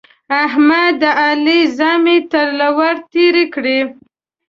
[0.45, 3.79] احمد د علي زامې تر له ور تېرې کړې.